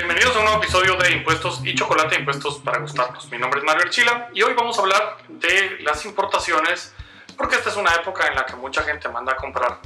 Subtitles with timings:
[0.00, 3.30] Bienvenidos a un nuevo episodio de Impuestos y Chocolate, Impuestos para Gustarnos.
[3.30, 6.94] Mi nombre es Mario Archila y hoy vamos a hablar de las importaciones
[7.36, 9.78] porque esta es una época en la que mucha gente manda a comprar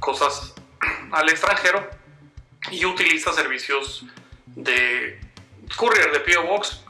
[0.00, 0.54] cosas
[1.12, 1.86] al extranjero
[2.70, 4.06] y utiliza servicios
[4.46, 5.20] de
[5.76, 6.82] courier, de PO Box,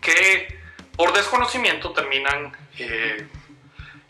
[0.00, 0.56] que
[0.96, 3.26] por desconocimiento terminan eh,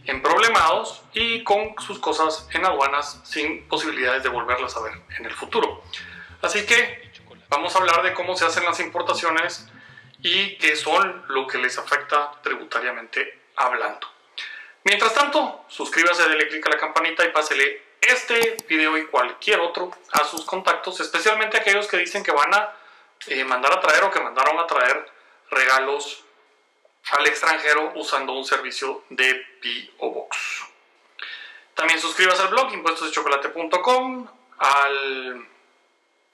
[0.04, 5.24] en problemados y con sus cosas en aduanas sin posibilidades de volverlas a ver en
[5.24, 5.82] el futuro.
[6.42, 7.09] Así que
[7.50, 9.66] vamos a hablar de cómo se hacen las importaciones
[10.22, 14.06] y qué son lo que les afecta tributariamente hablando.
[14.84, 19.90] Mientras tanto, suscríbase, dele clic a la campanita y pásele este video y cualquier otro
[20.12, 22.74] a sus contactos, especialmente aquellos que dicen que van a
[23.26, 25.06] eh, mandar a traer o que mandaron a traer
[25.50, 26.24] regalos
[27.18, 30.10] al extranjero usando un servicio de P.O.
[30.10, 30.64] Box.
[31.74, 35.48] También suscríbase al blog impuestosdechocolate.com, al,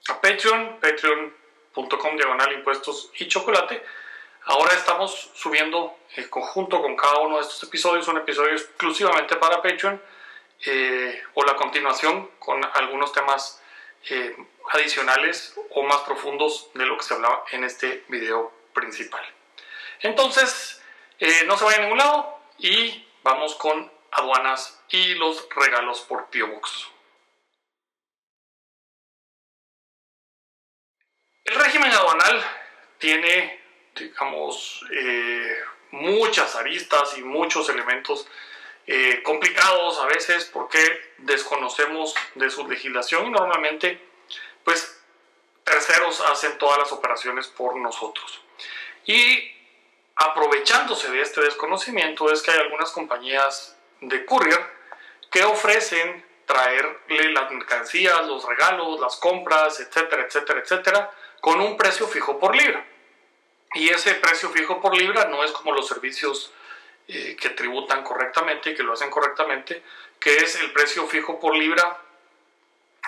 [0.08, 3.82] a Patreon, patreon.com diagonal impuestos y chocolate.
[4.44, 9.60] Ahora estamos subiendo en conjunto con cada uno de estos episodios un episodio exclusivamente para
[9.60, 10.00] Patreon
[10.64, 13.62] eh, o la continuación con algunos temas
[14.08, 14.36] eh,
[14.70, 19.24] adicionales o más profundos de lo que se hablaba en este video principal.
[20.00, 20.82] Entonces,
[21.18, 26.26] eh, no se vaya a ningún lado y vamos con aduanas y los regalos por
[26.26, 26.95] P.O.
[31.46, 32.44] El régimen aduanal
[32.98, 33.60] tiene,
[33.94, 35.58] digamos, eh,
[35.92, 38.26] muchas aristas y muchos elementos
[38.88, 40.78] eh, complicados a veces porque
[41.18, 44.04] desconocemos de su legislación y normalmente,
[44.64, 45.00] pues,
[45.62, 48.42] terceros hacen todas las operaciones por nosotros.
[49.04, 49.52] Y
[50.16, 54.60] aprovechándose de este desconocimiento es que hay algunas compañías de courier
[55.30, 61.12] que ofrecen traerle las mercancías, los regalos, las compras, etcétera, etcétera, etcétera,
[61.46, 62.84] con un precio fijo por libra.
[63.74, 66.50] Y ese precio fijo por libra no es como los servicios
[67.06, 69.80] eh, que tributan correctamente y que lo hacen correctamente,
[70.18, 72.02] que es el precio fijo por libra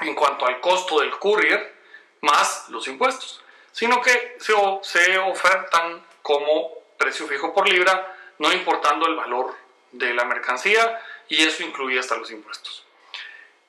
[0.03, 1.75] en cuanto al costo del courier
[2.21, 9.09] más los impuestos, sino que se, se ofertan como precio fijo por libra, no importando
[9.09, 9.56] el valor
[9.91, 12.88] de la mercancía y eso incluye hasta los impuestos.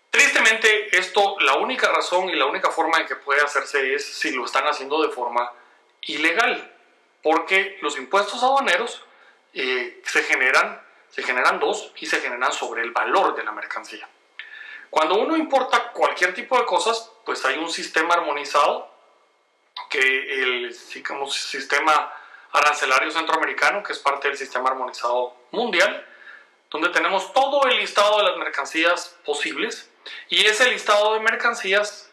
[0.10, 4.32] Tristemente, esto, la única razón y la única forma en que puede hacerse es si
[4.32, 5.52] lo están haciendo de forma
[6.02, 6.76] ilegal,
[7.22, 9.04] porque los impuestos aduaneros
[9.54, 14.10] eh, se, generan, se generan dos y se generan sobre el valor de la mercancía.
[14.90, 18.92] Cuando uno importa cualquier tipo de cosas, pues hay un sistema armonizado
[19.90, 22.12] que el digamos, sistema
[22.52, 26.06] arancelario centroamericano, que es parte del sistema armonizado mundial,
[26.72, 29.89] donde tenemos todo el listado de las mercancías posibles
[30.30, 32.10] y ese listado de mercancías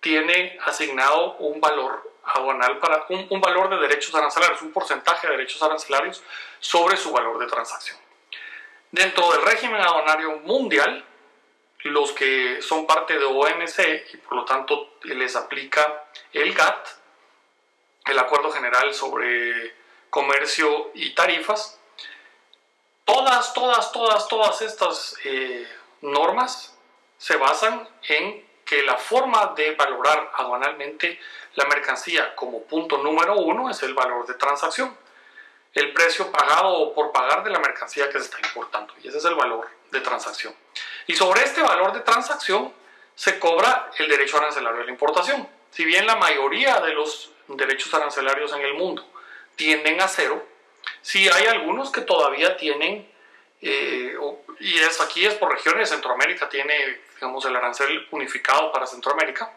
[0.00, 5.62] tiene asignado un valor aduanal para un, valor de derechos arancelarios, un porcentaje de derechos
[5.62, 6.22] arancelarios
[6.58, 7.98] sobre su valor de transacción.
[8.90, 11.04] Dentro del régimen aduanario mundial,
[11.84, 16.88] los que son parte de OMC y por lo tanto les aplica el GATT,
[18.06, 19.74] el Acuerdo General sobre
[20.10, 21.80] Comercio y Tarifas,
[23.04, 25.66] todas, todas, todas, todas estas eh,
[26.00, 26.75] normas
[27.18, 31.20] se basan en que la forma de valorar aduanalmente
[31.54, 34.96] la mercancía como punto número uno es el valor de transacción,
[35.72, 39.18] el precio pagado o por pagar de la mercancía que se está importando, y ese
[39.18, 40.54] es el valor de transacción.
[41.06, 42.72] Y sobre este valor de transacción
[43.14, 45.48] se cobra el derecho arancelario de la importación.
[45.70, 49.06] Si bien la mayoría de los derechos arancelarios en el mundo
[49.54, 50.44] tienden a cero,
[51.02, 53.10] si hay algunos que todavía tienen,
[53.62, 54.16] eh,
[54.60, 59.52] y es aquí es por regiones, Centroamérica tiene, digamos, el arancel unificado para Centroamérica,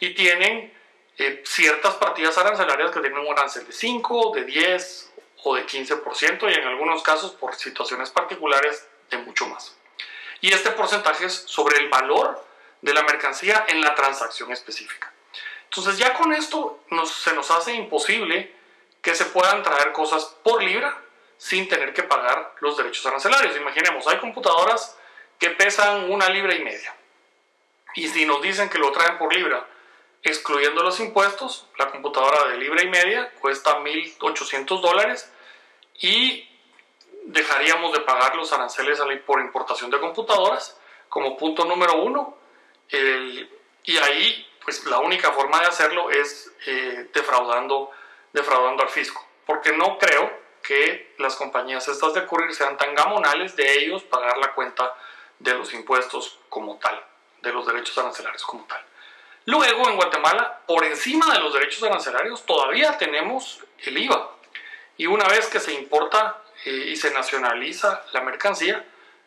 [0.00, 0.72] y tienen
[1.18, 5.12] eh, ciertas partidas arancelarias que tienen un arancel de 5, de 10
[5.44, 9.76] o de 15%, y en algunos casos, por situaciones particulares, de mucho más.
[10.40, 12.44] Y este porcentaje es sobre el valor
[12.80, 15.12] de la mercancía en la transacción específica.
[15.64, 18.54] Entonces ya con esto se nos hace imposible
[19.00, 21.00] que se puedan traer cosas por libra
[21.38, 23.56] sin tener que pagar los derechos arancelarios.
[23.56, 24.96] Imaginemos, hay computadoras
[25.42, 26.94] que pesan una libra y media.
[27.96, 29.66] Y si nos dicen que lo traen por libra,
[30.22, 35.32] excluyendo los impuestos, la computadora de libra y media cuesta 1.800 dólares
[35.98, 36.48] y
[37.24, 40.78] dejaríamos de pagar los aranceles por importación de computadoras
[41.08, 42.38] como punto número uno.
[42.92, 47.90] y ahí pues la única forma de hacerlo es eh, defraudando,
[48.32, 49.26] defraudando al fisco.
[49.44, 50.30] Porque no creo
[50.62, 54.94] que las compañías estas de courier sean tan gamonales de ellos pagar la cuenta
[55.42, 57.04] de los impuestos como tal,
[57.42, 58.82] de los derechos arancelarios como tal.
[59.44, 64.30] Luego, en Guatemala, por encima de los derechos arancelarios, todavía tenemos el IVA.
[64.96, 68.84] Y una vez que se importa eh, y se nacionaliza la mercancía,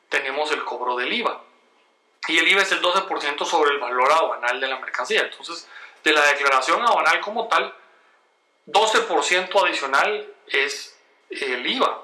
[0.08, 1.42] tenemos el cobro del IVA.
[2.28, 5.22] Y el IVA es el 12% sobre el valor aduanal de la mercancía.
[5.22, 5.68] Entonces,
[6.04, 7.74] de la declaración aduanal como tal,
[8.68, 10.98] 12% adicional es
[11.30, 12.04] el IVA.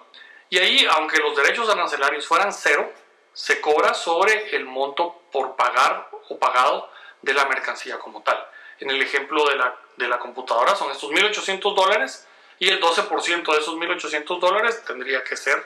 [0.50, 2.92] Y ahí, aunque los derechos arancelarios fueran cero,
[3.34, 6.92] se cobra sobre el monto por pagar o pagado
[7.22, 8.46] de la mercancía como tal.
[8.80, 12.28] En el ejemplo de la, de la computadora son estos 1.800 dólares
[12.60, 15.64] y el 12% de esos 1.800 dólares tendría que ser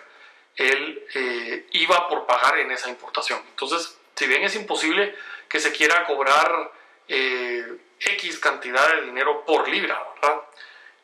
[0.56, 3.42] el eh, IVA por pagar en esa importación.
[3.50, 5.16] Entonces, si bien es imposible
[5.50, 6.72] que se quiera cobrar
[7.08, 10.42] eh, X cantidad de dinero por libra, ¿verdad?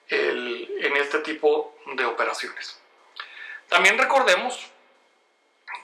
[0.09, 2.77] en este tipo de operaciones.
[3.69, 4.59] También recordemos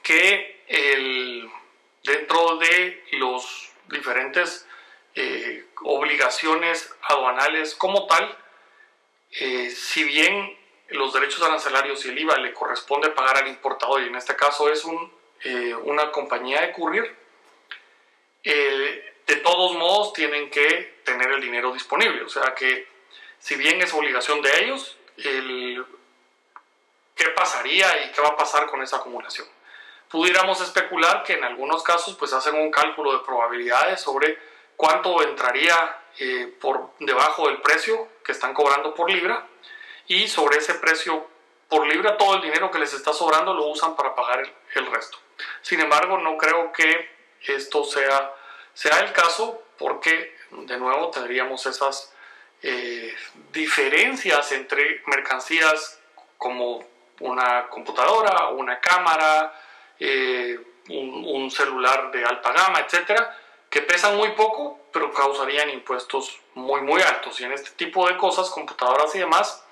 [0.03, 4.68] que dentro de los diferentes
[5.16, 8.38] eh, obligaciones aduanales como tal,
[9.31, 10.58] eh, si bien
[10.90, 14.69] los derechos arancelarios y el IVA le corresponde pagar al importador, y en este caso
[14.69, 14.84] es
[15.44, 17.16] eh, una compañía de courier,
[18.44, 22.24] de todos modos tienen que tener el dinero disponible.
[22.24, 22.88] O sea que
[23.40, 25.86] si bien es obligación de ellos, el,
[27.16, 29.48] ¿qué pasaría y qué va a pasar con esa acumulación?
[30.09, 34.38] Pudiéramos especular que en algunos casos pues hacen un cálculo de probabilidades sobre
[34.75, 39.45] cuánto entraría eh, por debajo del precio que están cobrando por libra
[40.07, 41.27] y sobre ese precio
[41.68, 44.39] por libra todo el dinero que les está sobrando lo usan para pagar
[44.74, 45.18] el, resto.
[45.62, 47.10] Sin embargo, no creo que
[47.42, 48.33] esto sea,
[48.74, 52.13] sea el caso porque de nuevo tendríamos esas
[52.63, 53.13] eh,
[53.51, 56.00] diferencias entre mercancías
[56.38, 56.86] como
[57.19, 59.53] una computadora, una cámara,
[60.00, 60.60] eh,
[60.90, 63.36] un, celular de alta gama, etcétera,
[63.70, 67.40] que pesan muy poco, pero causarían impuestos muy, muy altos.
[67.40, 69.64] Y en este tipo de cosas, computadoras y demás,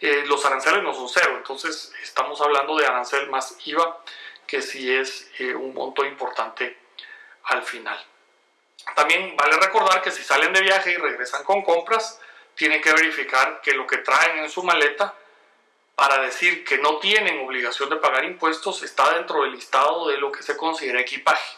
[0.00, 1.34] eh, los aranceles no son cero.
[1.36, 3.98] Entonces, estamos hablando de arancel más IVA,
[4.46, 6.78] que sí es eh, un monto importante
[7.44, 7.98] al final.
[8.94, 12.20] También vale recordar que si salen de viaje y regresan con compras,
[12.54, 15.14] tienen que verificar que lo que traen en su maleta
[15.96, 20.30] para decir que no tienen obligación de pagar impuestos está dentro del listado de lo
[20.30, 21.56] que se considera equipaje.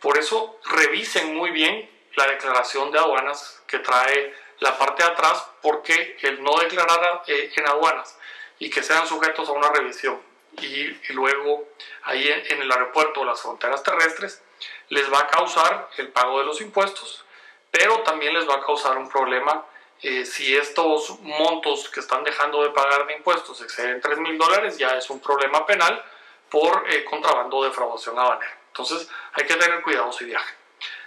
[0.00, 5.46] Por eso revisen muy bien la declaración de aduanas que trae la parte de atrás
[5.62, 8.18] porque el no declarar eh, en aduanas
[8.58, 10.20] y que sean sujetos a una revisión
[10.60, 11.68] y, luego
[12.02, 14.42] ahí en, el aeropuerto o las fronteras terrestres
[14.88, 17.24] les va a causar el pago de los impuestos,
[17.70, 19.64] pero también les va a causar un problema
[20.02, 24.78] eh, si estos montos que están dejando de pagar de impuestos exceden 3 mil dólares,
[24.78, 26.02] ya es un problema penal
[26.48, 28.58] por eh, contrabando defraudación aduanera.
[28.68, 30.54] Entonces hay que tener cuidado si viajan.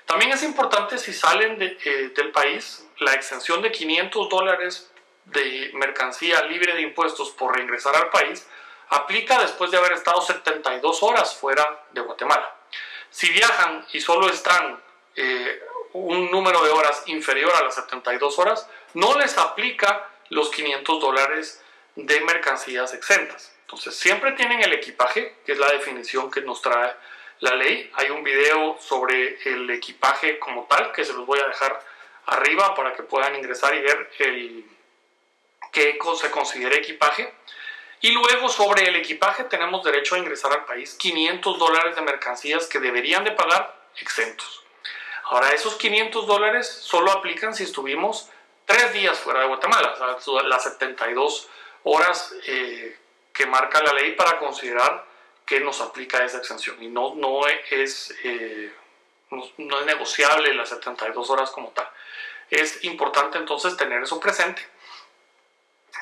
[0.05, 4.91] También es importante si salen eh, del país, la exención de 500 dólares
[5.25, 8.47] de mercancía libre de impuestos por reingresar al país
[8.89, 12.53] aplica después de haber estado 72 horas fuera de Guatemala.
[13.09, 14.83] Si viajan y solo están
[15.93, 21.63] un número de horas inferior a las 72 horas, no les aplica los 500 dólares
[21.95, 23.53] de mercancías exentas.
[23.61, 26.93] Entonces, siempre tienen el equipaje, que es la definición que nos trae
[27.39, 27.91] la ley.
[27.95, 31.79] Hay un video sobre el equipaje como tal, que se los voy a dejar
[32.25, 34.65] arriba para que puedan ingresar y ver el,
[36.15, 37.33] se considera equipaje.
[38.01, 42.67] Y luego sobre el equipaje tenemos derecho a ingresar al país 500 dólares de mercancías
[42.67, 44.62] que deberían de pagar exentos.
[45.25, 48.29] Ahora, esos 500 dólares solo aplican si estuvimos
[48.65, 49.95] tres días fuera de Guatemala,
[50.45, 51.49] las 72
[51.83, 52.97] horas eh,
[53.31, 55.05] que marca la ley para considerar
[55.45, 56.81] que nos aplica esa exención.
[56.81, 58.73] Y no, no, es, eh,
[59.29, 61.89] no, es negociable las 72 horas como tal.
[62.49, 64.65] Es importante entonces tener eso presente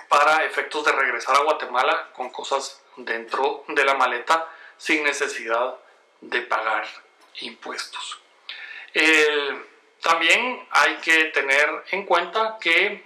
[0.07, 5.77] para efectos de regresar a Guatemala con cosas dentro de la maleta sin necesidad
[6.19, 6.85] de pagar
[7.39, 8.19] impuestos.
[8.93, 9.65] El,
[10.01, 13.03] también hay que tener en cuenta que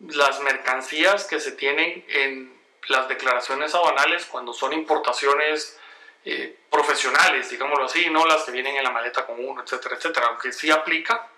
[0.00, 2.56] las mercancías que se tienen en
[2.88, 5.78] las declaraciones aduanales cuando son importaciones
[6.24, 10.26] eh, profesionales, digámoslo así, no las que vienen en la maleta con uno, etcétera, etcétera,
[10.26, 11.28] aunque sí aplica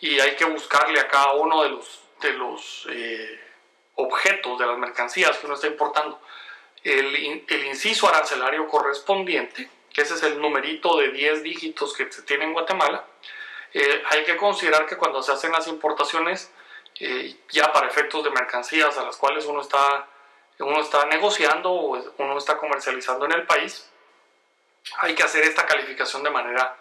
[0.00, 3.40] y hay que buscarle a cada uno de los, de los eh,
[3.94, 6.20] objetos de las mercancías que uno está importando.
[6.82, 12.22] El, el inciso arancelario correspondiente que ese es el numerito de 10 dígitos que se
[12.22, 13.04] tiene en Guatemala,
[13.72, 16.50] eh, hay que considerar que cuando se hacen las importaciones,
[17.00, 20.08] eh, ya para efectos de mercancías a las cuales uno está,
[20.58, 23.88] uno está negociando o uno está comercializando en el país,
[24.98, 26.76] hay que hacer esta calificación de manera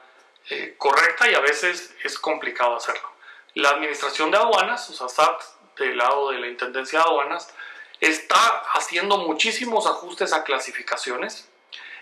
[0.50, 3.10] eh, correcta y a veces es complicado hacerlo.
[3.54, 5.42] La administración de aduanas, o sea, SAT
[5.78, 7.54] del lado de la Intendencia de Aduanas,
[8.00, 11.50] está haciendo muchísimos ajustes a clasificaciones.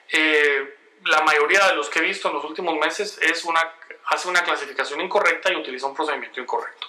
[0.10, 3.62] Eh, la mayoría de los que he visto en los últimos meses es una,
[4.06, 6.88] hace una clasificación incorrecta y utiliza un procedimiento incorrecto.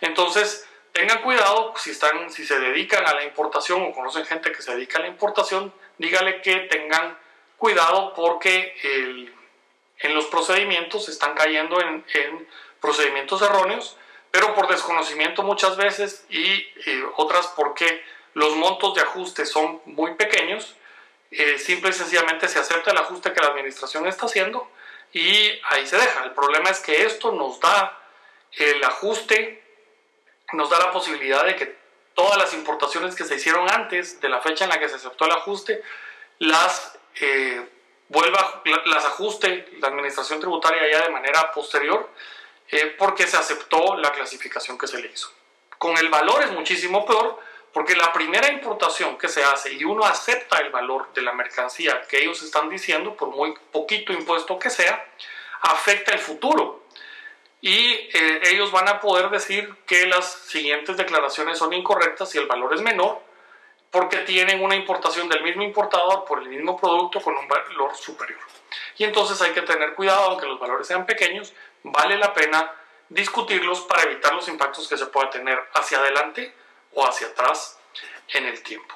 [0.00, 4.62] Entonces, tengan cuidado si, están, si se dedican a la importación o conocen gente que
[4.62, 7.18] se dedica a la importación, dígale que tengan
[7.56, 8.74] cuidado porque
[9.98, 12.04] en los procedimientos están cayendo en,
[12.80, 13.96] procedimientos erróneos,
[14.30, 16.66] pero por desconocimiento muchas veces y
[17.16, 20.76] otras porque los montos de ajuste son muy pequeños,
[21.30, 24.70] eh, simple y sencillamente se acepta el ajuste que la administración está haciendo
[25.12, 26.24] y ahí se deja.
[26.24, 27.98] El problema es que esto nos da
[28.52, 29.62] el ajuste,
[30.52, 31.76] nos da la posibilidad de que
[32.14, 35.26] todas las importaciones que se hicieron antes de la fecha en la que se aceptó
[35.26, 35.82] el ajuste,
[36.38, 37.68] las eh,
[38.08, 42.10] vuelva, las ajuste la administración tributaria ya de manera posterior,
[42.70, 45.30] eh, porque se aceptó la clasificación que se le hizo.
[45.78, 47.38] Con el valor es muchísimo peor,
[47.76, 52.00] porque la primera importación que se hace y uno acepta el valor de la mercancía
[52.08, 55.04] que ellos están diciendo, por muy poquito impuesto que sea,
[55.60, 56.84] afecta el futuro.
[57.60, 57.76] Y
[58.14, 62.72] eh, ellos van a poder decir que las siguientes declaraciones son incorrectas si el valor
[62.72, 63.20] es menor,
[63.90, 68.40] porque tienen una importación del mismo importador por el mismo producto con un valor superior.
[68.96, 71.52] Y entonces hay que tener cuidado, aunque los valores sean pequeños,
[71.82, 72.72] vale la pena
[73.10, 76.54] discutirlos para evitar los impactos que se pueda tener hacia adelante
[76.96, 77.78] o hacia atrás
[78.28, 78.94] en el tiempo.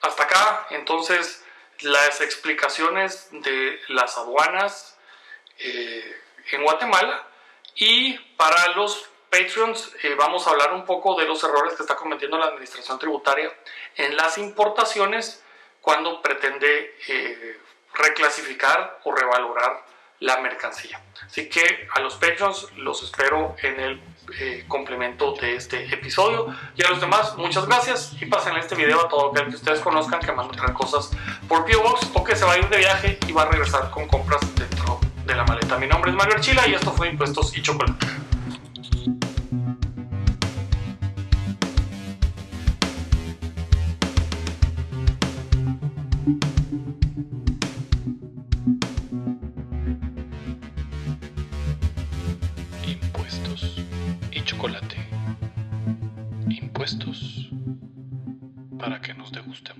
[0.00, 1.44] hasta acá, entonces,
[1.80, 4.98] las explicaciones de las aduanas
[5.58, 6.20] eh,
[6.50, 7.26] en Guatemala
[7.76, 11.94] y para los Patreons eh, vamos a hablar un poco de los errores que está
[11.94, 13.52] cometiendo la administración tributaria
[13.96, 15.44] en las importaciones
[15.80, 17.60] cuando pretende eh,
[17.94, 19.84] reclasificar o revalorar
[20.20, 21.00] la mercancía.
[21.26, 24.00] Así que a los Patreons los espero en el
[24.40, 26.54] eh, complemento de este episodio.
[26.76, 29.80] Y a los demás, muchas gracias y pasen este video a todo aquel que ustedes
[29.80, 31.10] conozcan que manda cosas
[31.48, 31.82] por P.O.
[31.82, 34.40] Box o que se va a ir de viaje y va a regresar con compras
[34.54, 35.78] dentro de la maleta.
[35.78, 38.27] Mi nombre es Mario Archila y esto fue Impuestos y Chocolate.
[58.88, 59.77] Para que nos degustemos.